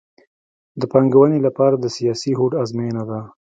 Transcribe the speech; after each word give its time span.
د 0.79 0.81
پانګونې 0.91 1.39
لپاره 1.47 1.75
د 1.77 1.85
سیاسي 1.97 2.31
هوډ 2.37 2.51
ازموینه 2.63 3.03
ده 3.09 3.19